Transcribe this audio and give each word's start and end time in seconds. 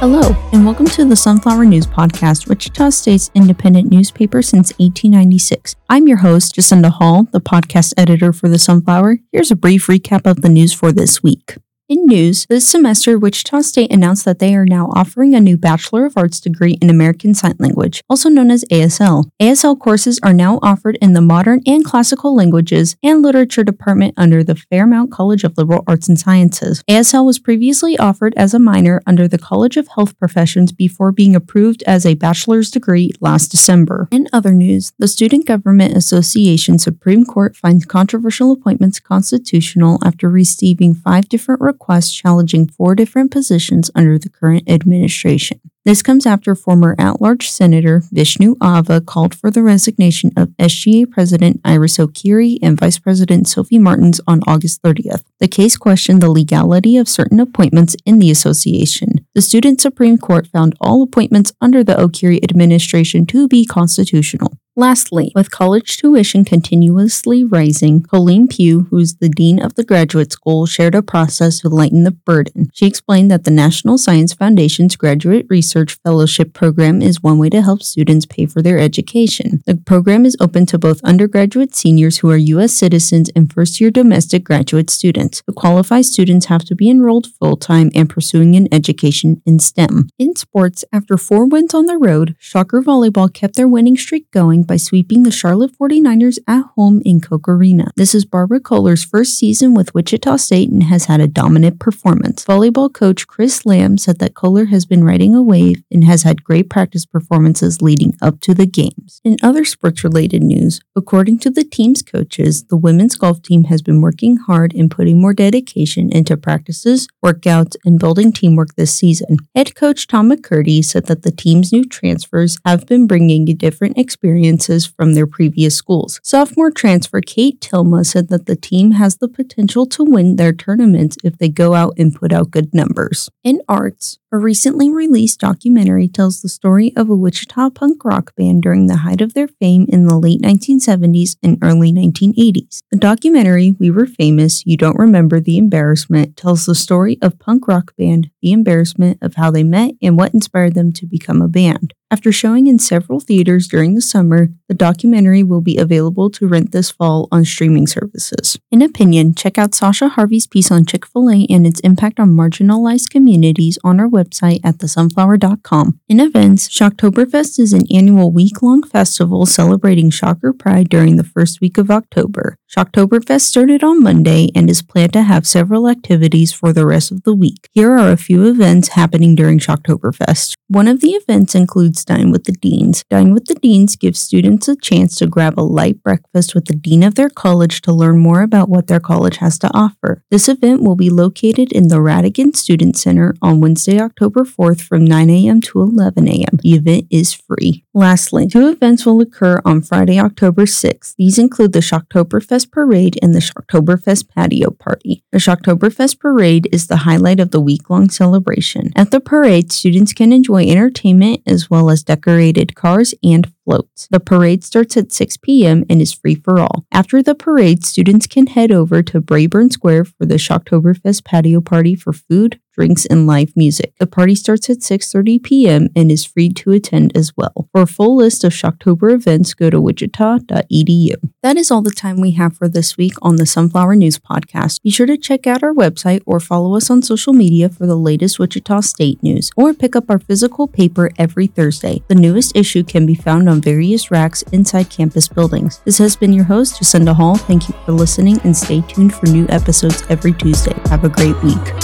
Hello, 0.00 0.34
and 0.54 0.64
welcome 0.64 0.86
to 0.86 1.04
the 1.04 1.14
Sunflower 1.14 1.66
News 1.66 1.86
Podcast, 1.86 2.48
Wichita 2.48 2.88
State's 2.88 3.30
independent 3.34 3.90
newspaper 3.90 4.40
since 4.40 4.70
1896. 4.78 5.76
I'm 5.90 6.08
your 6.08 6.16
host, 6.16 6.54
Jacinda 6.54 6.90
Hall, 6.90 7.24
the 7.32 7.40
podcast 7.42 7.92
editor 7.98 8.32
for 8.32 8.48
the 8.48 8.58
Sunflower. 8.58 9.18
Here's 9.30 9.50
a 9.50 9.56
brief 9.56 9.88
recap 9.88 10.22
of 10.24 10.40
the 10.40 10.48
news 10.48 10.72
for 10.72 10.90
this 10.90 11.22
week. 11.22 11.58
In 11.90 12.06
news, 12.06 12.46
this 12.48 12.68
semester, 12.68 13.18
Wichita 13.18 13.62
State 13.62 13.92
announced 13.92 14.24
that 14.24 14.38
they 14.38 14.54
are 14.54 14.64
now 14.64 14.92
offering 14.94 15.34
a 15.34 15.40
new 15.40 15.56
Bachelor 15.56 16.06
of 16.06 16.16
Arts 16.16 16.38
degree 16.38 16.78
in 16.80 16.88
American 16.88 17.34
Sign 17.34 17.56
Language, 17.58 18.04
also 18.08 18.28
known 18.28 18.48
as 18.52 18.64
ASL. 18.70 19.24
ASL 19.42 19.76
courses 19.76 20.20
are 20.22 20.32
now 20.32 20.60
offered 20.62 20.96
in 21.02 21.14
the 21.14 21.20
Modern 21.20 21.60
and 21.66 21.84
Classical 21.84 22.32
Languages 22.32 22.94
and 23.02 23.22
Literature 23.22 23.64
Department 23.64 24.14
under 24.16 24.44
the 24.44 24.54
Fairmount 24.54 25.10
College 25.10 25.42
of 25.42 25.58
Liberal 25.58 25.82
Arts 25.88 26.08
and 26.08 26.16
Sciences. 26.16 26.84
ASL 26.88 27.26
was 27.26 27.40
previously 27.40 27.98
offered 27.98 28.34
as 28.36 28.54
a 28.54 28.60
minor 28.60 29.02
under 29.04 29.26
the 29.26 29.36
College 29.36 29.76
of 29.76 29.88
Health 29.88 30.16
Professions 30.16 30.70
before 30.70 31.10
being 31.10 31.34
approved 31.34 31.82
as 31.88 32.06
a 32.06 32.14
bachelor's 32.14 32.70
degree 32.70 33.10
last 33.18 33.48
December. 33.48 34.06
In 34.12 34.28
other 34.32 34.52
news, 34.52 34.92
the 35.00 35.08
Student 35.08 35.44
Government 35.44 35.96
Association 35.96 36.78
Supreme 36.78 37.24
Court 37.24 37.56
finds 37.56 37.84
controversial 37.84 38.52
appointments 38.52 39.00
constitutional 39.00 39.98
after 40.04 40.30
receiving 40.30 40.94
five 40.94 41.28
different 41.28 41.60
requests 41.60 41.79
request 41.80 42.14
challenging 42.14 42.68
four 42.68 42.94
different 42.94 43.30
positions 43.30 43.90
under 43.94 44.18
the 44.18 44.28
current 44.28 44.68
administration. 44.68 45.60
This 45.86 46.02
comes 46.02 46.26
after 46.26 46.54
former 46.54 46.94
at 46.98 47.22
large 47.22 47.48
Senator 47.48 48.02
Vishnu 48.12 48.54
Ava 48.62 49.00
called 49.00 49.34
for 49.34 49.50
the 49.50 49.62
resignation 49.62 50.30
of 50.36 50.50
SGA 50.58 51.10
President 51.10 51.58
Iris 51.64 51.98
O'Keery 51.98 52.58
and 52.62 52.78
Vice 52.78 52.98
President 52.98 53.48
Sophie 53.48 53.78
Martins 53.78 54.20
on 54.26 54.42
August 54.46 54.82
30th. 54.82 55.24
The 55.38 55.48
case 55.48 55.78
questioned 55.78 56.20
the 56.20 56.30
legality 56.30 56.98
of 56.98 57.08
certain 57.08 57.40
appointments 57.40 57.96
in 58.04 58.18
the 58.18 58.30
association. 58.30 59.26
The 59.34 59.40
Student 59.40 59.80
Supreme 59.80 60.18
Court 60.18 60.46
found 60.46 60.74
all 60.82 61.02
appointments 61.02 61.54
under 61.62 61.82
the 61.82 61.98
O'Keery 61.98 62.44
administration 62.44 63.24
to 63.26 63.48
be 63.48 63.64
constitutional. 63.64 64.59
Lastly, 64.76 65.32
with 65.34 65.50
college 65.50 65.98
tuition 65.98 66.44
continuously 66.44 67.42
rising, 67.42 68.02
Colleen 68.02 68.46
Pugh, 68.46 68.86
who's 68.90 69.16
the 69.16 69.28
dean 69.28 69.60
of 69.60 69.74
the 69.74 69.84
graduate 69.84 70.32
school, 70.32 70.64
shared 70.64 70.94
a 70.94 71.02
process 71.02 71.60
to 71.60 71.68
lighten 71.68 72.04
the 72.04 72.12
burden. 72.12 72.70
She 72.72 72.86
explained 72.86 73.32
that 73.32 73.42
the 73.42 73.50
National 73.50 73.98
Science 73.98 74.32
Foundation's 74.32 74.94
graduate 74.94 75.46
research 75.50 75.98
fellowship 76.04 76.54
program 76.54 77.02
is 77.02 77.20
one 77.20 77.38
way 77.38 77.50
to 77.50 77.62
help 77.62 77.82
students 77.82 78.26
pay 78.26 78.46
for 78.46 78.62
their 78.62 78.78
education. 78.78 79.60
The 79.66 79.74
program 79.76 80.24
is 80.24 80.36
open 80.38 80.66
to 80.66 80.78
both 80.78 81.02
undergraduate 81.02 81.74
seniors 81.74 82.18
who 82.18 82.30
are 82.30 82.36
U.S. 82.36 82.72
citizens 82.72 83.28
and 83.34 83.52
first 83.52 83.80
year 83.80 83.90
domestic 83.90 84.44
graduate 84.44 84.88
students. 84.88 85.42
The 85.46 85.52
qualified 85.52 86.04
students 86.04 86.46
have 86.46 86.64
to 86.66 86.76
be 86.76 86.88
enrolled 86.88 87.26
full 87.26 87.56
time 87.56 87.90
and 87.92 88.08
pursuing 88.08 88.54
an 88.54 88.68
education 88.72 89.42
in 89.44 89.58
STEM. 89.58 90.10
In 90.16 90.36
sports, 90.36 90.84
after 90.92 91.16
four 91.16 91.44
wins 91.44 91.74
on 91.74 91.86
the 91.86 91.98
road, 91.98 92.36
Shocker 92.38 92.80
Volleyball 92.80 93.32
kept 93.34 93.56
their 93.56 93.68
winning 93.68 93.96
streak 93.96 94.30
going 94.30 94.59
by 94.62 94.76
sweeping 94.76 95.22
the 95.22 95.30
Charlotte 95.30 95.72
49ers 95.78 96.38
at 96.46 96.64
home 96.76 97.02
in 97.04 97.20
Koch 97.20 97.48
Arena. 97.48 97.90
This 97.96 98.14
is 98.14 98.24
Barbara 98.24 98.60
Kohler's 98.60 99.04
first 99.04 99.38
season 99.38 99.74
with 99.74 99.94
Wichita 99.94 100.36
State 100.36 100.70
and 100.70 100.84
has 100.84 101.06
had 101.06 101.20
a 101.20 101.26
dominant 101.26 101.78
performance. 101.78 102.44
Volleyball 102.44 102.92
coach 102.92 103.26
Chris 103.26 103.64
Lamb 103.64 103.98
said 103.98 104.18
that 104.18 104.34
Kohler 104.34 104.66
has 104.66 104.86
been 104.86 105.04
riding 105.04 105.34
a 105.34 105.42
wave 105.42 105.82
and 105.90 106.04
has 106.04 106.22
had 106.22 106.44
great 106.44 106.68
practice 106.68 107.06
performances 107.06 107.82
leading 107.82 108.16
up 108.20 108.40
to 108.40 108.54
the 108.54 108.66
games. 108.66 109.20
In 109.24 109.36
other 109.42 109.64
sports 109.64 110.04
related 110.04 110.42
news, 110.42 110.80
according 110.96 111.38
to 111.40 111.50
the 111.50 111.64
team's 111.64 112.02
coaches, 112.02 112.64
the 112.64 112.76
women's 112.76 113.16
golf 113.16 113.42
team 113.42 113.64
has 113.64 113.82
been 113.82 114.00
working 114.00 114.36
hard 114.36 114.74
and 114.74 114.90
putting 114.90 115.20
more 115.20 115.34
dedication 115.34 116.10
into 116.10 116.36
practices, 116.36 117.08
workouts, 117.24 117.76
and 117.84 117.98
building 117.98 118.32
teamwork 118.32 118.74
this 118.74 118.94
season. 118.94 119.36
Head 119.54 119.74
coach 119.74 120.06
Tom 120.06 120.30
McCurdy 120.30 120.84
said 120.84 121.06
that 121.06 121.22
the 121.22 121.30
team's 121.30 121.72
new 121.72 121.84
transfers 121.84 122.58
have 122.64 122.86
been 122.86 123.06
bringing 123.06 123.48
a 123.48 123.54
different 123.54 123.98
experience 123.98 124.49
experiences 124.50 124.86
from 124.86 125.14
their 125.14 125.26
previous 125.26 125.74
schools. 125.74 126.20
Sophomore 126.22 126.70
transfer 126.70 127.20
Kate 127.20 127.60
Tilma 127.60 128.04
said 128.04 128.28
that 128.28 128.46
the 128.46 128.56
team 128.56 128.92
has 128.92 129.16
the 129.16 129.28
potential 129.28 129.86
to 129.86 130.04
win 130.04 130.36
their 130.36 130.52
tournaments 130.52 131.16
if 131.22 131.38
they 131.38 131.48
go 131.48 131.74
out 131.74 131.94
and 131.96 132.14
put 132.14 132.32
out 132.32 132.50
good 132.50 132.74
numbers. 132.74 133.30
In 133.44 133.60
arts, 133.68 134.18
a 134.32 134.38
recently 134.38 134.90
released 134.90 135.40
documentary 135.40 136.08
tells 136.08 136.40
the 136.40 136.48
story 136.48 136.92
of 136.96 137.10
a 137.10 137.16
Wichita 137.16 137.70
punk 137.70 138.04
rock 138.04 138.34
band 138.36 138.62
during 138.62 138.86
the 138.86 138.98
height 138.98 139.20
of 139.20 139.34
their 139.34 139.48
fame 139.48 139.86
in 139.88 140.06
the 140.06 140.18
late 140.18 140.40
1970s 140.40 141.36
and 141.42 141.58
early 141.62 141.92
1980s. 141.92 142.82
The 142.90 142.98
documentary, 142.98 143.74
We 143.78 143.90
Were 143.90 144.06
Famous, 144.06 144.64
You 144.66 144.76
Don't 144.76 144.98
Remember 144.98 145.40
the 145.40 145.58
Embarrassment, 145.58 146.36
tells 146.36 146.66
the 146.66 146.74
story 146.74 147.18
of 147.22 147.38
punk 147.38 147.66
rock 147.66 147.94
band 147.96 148.30
The 148.42 148.52
Embarrassment 148.52 149.18
of 149.20 149.34
how 149.34 149.50
they 149.50 149.64
met 149.64 149.94
and 150.02 150.16
what 150.16 150.34
inspired 150.34 150.74
them 150.74 150.92
to 150.92 151.06
become 151.06 151.42
a 151.42 151.48
band. 151.48 151.94
After 152.12 152.32
showing 152.32 152.66
in 152.66 152.80
several 152.80 153.20
theaters 153.20 153.68
during 153.68 153.94
the 153.94 154.00
summer, 154.00 154.48
the 154.66 154.74
documentary 154.74 155.44
will 155.44 155.60
be 155.60 155.78
available 155.78 156.28
to 156.30 156.48
rent 156.48 156.72
this 156.72 156.90
fall 156.90 157.28
on 157.30 157.44
streaming 157.44 157.86
services. 157.86 158.58
In 158.68 158.82
opinion, 158.82 159.32
check 159.32 159.58
out 159.58 159.76
Sasha 159.76 160.08
Harvey's 160.08 160.48
piece 160.48 160.72
on 160.72 160.84
Chick 160.84 161.06
fil 161.06 161.30
A 161.30 161.46
and 161.48 161.64
its 161.64 161.78
impact 161.80 162.18
on 162.18 162.30
marginalized 162.30 163.10
communities 163.10 163.78
on 163.84 164.00
our 164.00 164.08
website 164.08 164.58
at 164.64 164.78
thesunflower.com. 164.78 166.00
In 166.08 166.18
events, 166.18 166.68
Shocktoberfest 166.68 167.60
is 167.60 167.72
an 167.72 167.86
annual 167.94 168.32
week 168.32 168.60
long 168.60 168.82
festival 168.82 169.46
celebrating 169.46 170.10
Shocker 170.10 170.52
Pride 170.52 170.88
during 170.88 171.14
the 171.16 171.22
first 171.24 171.60
week 171.60 171.78
of 171.78 171.92
October. 171.92 172.56
Shocktoberfest 172.68 173.42
started 173.42 173.84
on 173.84 174.02
Monday 174.02 174.50
and 174.54 174.68
is 174.68 174.82
planned 174.82 175.12
to 175.12 175.22
have 175.22 175.46
several 175.46 175.88
activities 175.88 176.52
for 176.52 176.72
the 176.72 176.86
rest 176.86 177.12
of 177.12 177.22
the 177.22 177.34
week. 177.34 177.68
Here 177.72 177.92
are 177.92 178.10
a 178.10 178.16
few 178.16 178.46
events 178.46 178.88
happening 178.88 179.36
during 179.36 179.60
Shocktoberfest. 179.60 180.54
One 180.66 180.86
of 180.86 181.00
the 181.00 181.10
events 181.10 181.56
includes 181.56 181.99
Dine 182.04 182.30
with 182.30 182.44
the 182.44 182.52
Deans. 182.52 183.04
Dine 183.10 183.32
with 183.32 183.46
the 183.46 183.54
Deans 183.54 183.96
gives 183.96 184.20
students 184.20 184.68
a 184.68 184.76
chance 184.76 185.16
to 185.16 185.26
grab 185.26 185.58
a 185.58 185.62
light 185.62 186.02
breakfast 186.02 186.54
with 186.54 186.66
the 186.66 186.74
dean 186.74 187.02
of 187.02 187.14
their 187.14 187.30
college 187.30 187.80
to 187.82 187.92
learn 187.92 188.18
more 188.18 188.42
about 188.42 188.68
what 188.68 188.86
their 188.86 189.00
college 189.00 189.38
has 189.38 189.58
to 189.60 189.70
offer. 189.74 190.22
This 190.30 190.48
event 190.48 190.82
will 190.82 190.96
be 190.96 191.10
located 191.10 191.72
in 191.72 191.88
the 191.88 191.96
Rhatigan 191.96 192.54
Student 192.56 192.96
Center 192.96 193.34
on 193.42 193.60
Wednesday, 193.60 194.00
October 194.00 194.44
4th 194.44 194.80
from 194.80 195.04
9 195.04 195.30
a.m. 195.30 195.60
to 195.62 195.80
11 195.80 196.28
a.m. 196.28 196.58
The 196.62 196.74
event 196.74 197.06
is 197.10 197.32
free. 197.32 197.84
Lastly, 197.92 198.46
two 198.46 198.68
events 198.68 199.04
will 199.04 199.20
occur 199.20 199.60
on 199.64 199.82
Friday, 199.82 200.18
October 200.18 200.62
6th. 200.62 201.16
These 201.16 201.38
include 201.38 201.72
the 201.72 201.80
Shocktoberfest 201.80 202.70
Parade 202.70 203.18
and 203.20 203.34
the 203.34 203.40
Shocktoberfest 203.40 204.28
Patio 204.28 204.70
Party. 204.70 205.24
The 205.32 205.38
Shocktoberfest 205.38 206.18
Parade 206.20 206.68
is 206.72 206.86
the 206.86 206.98
highlight 206.98 207.40
of 207.40 207.50
the 207.50 207.60
week-long 207.60 208.10
celebration. 208.10 208.90
At 208.94 209.10
the 209.10 209.20
parade, 209.20 209.72
students 209.72 210.12
can 210.12 210.32
enjoy 210.32 210.68
entertainment 210.68 211.42
as 211.46 211.68
well 211.68 211.89
as 211.90 212.02
decorated 212.02 212.74
cars 212.74 213.14
and 213.22 213.52
floats. 213.64 214.08
The 214.10 214.20
parade 214.20 214.64
starts 214.64 214.96
at 214.96 215.12
6 215.12 215.36
p.m. 215.38 215.84
and 215.88 216.00
is 216.00 216.12
free 216.12 216.34
for 216.34 216.58
all. 216.58 216.84
After 216.92 217.22
the 217.22 217.34
parade, 217.34 217.84
students 217.84 218.26
can 218.26 218.46
head 218.46 218.72
over 218.72 219.02
to 219.02 219.20
Braeburn 219.20 219.72
Square 219.72 220.06
for 220.06 220.26
the 220.26 220.36
Shocktoberfest 220.36 221.24
patio 221.24 221.60
party 221.60 221.94
for 221.94 222.12
food, 222.12 222.60
drinks, 222.80 223.04
and 223.04 223.26
live 223.26 223.54
music. 223.54 223.92
The 223.98 224.06
party 224.06 224.34
starts 224.34 224.70
at 224.70 224.78
6:30 224.78 225.42
p.m. 225.42 225.88
and 225.94 226.10
is 226.10 226.24
free 226.24 226.48
to 226.60 226.72
attend 226.72 227.14
as 227.14 227.36
well. 227.36 227.68
For 227.72 227.82
a 227.82 227.86
full 227.86 228.16
list 228.16 228.42
of 228.42 228.54
Shocktober 228.54 229.12
events, 229.12 229.52
go 229.52 229.68
to 229.68 229.78
wichita.edu. 229.78 231.14
That 231.42 231.58
is 231.58 231.70
all 231.70 231.82
the 231.82 231.90
time 231.90 232.20
we 232.20 232.30
have 232.32 232.56
for 232.56 232.68
this 232.68 232.96
week 232.96 233.12
on 233.20 233.36
the 233.36 233.44
Sunflower 233.44 233.96
News 233.96 234.18
Podcast. 234.18 234.80
Be 234.82 234.90
sure 234.90 235.04
to 235.04 235.18
check 235.18 235.46
out 235.46 235.62
our 235.62 235.74
website 235.74 236.22
or 236.24 236.40
follow 236.40 236.74
us 236.74 236.88
on 236.88 237.02
social 237.02 237.34
media 237.34 237.68
for 237.68 237.84
the 237.86 237.98
latest 237.98 238.38
Wichita 238.38 238.80
State 238.80 239.22
news, 239.22 239.50
or 239.56 239.74
pick 239.74 239.94
up 239.94 240.08
our 240.08 240.18
physical 240.18 240.66
paper 240.66 241.10
every 241.18 241.48
Thursday. 241.48 242.02
The 242.08 242.14
newest 242.14 242.56
issue 242.56 242.82
can 242.82 243.04
be 243.04 243.14
found 243.14 243.46
on 243.46 243.60
various 243.60 244.10
racks 244.10 244.42
inside 244.52 244.88
campus 244.88 245.28
buildings. 245.28 245.82
This 245.84 245.98
has 245.98 246.16
been 246.16 246.32
your 246.32 246.44
host, 246.44 246.80
Jacinda 246.80 247.14
Hall. 247.14 247.36
Thank 247.36 247.68
you 247.68 247.74
for 247.84 247.92
listening 247.92 248.40
and 248.44 248.56
stay 248.56 248.80
tuned 248.88 249.14
for 249.14 249.26
new 249.26 249.46
episodes 249.50 250.02
every 250.08 250.32
Tuesday. 250.32 250.78
Have 250.88 251.04
a 251.04 251.10
great 251.10 251.36
week. 251.42 251.79